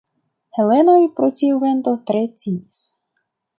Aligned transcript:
Helenoj 0.59 0.95
pro 1.19 1.29
tiu 1.41 1.61
vento 1.65 1.95
tre 2.09 2.25
timis. 2.45 2.83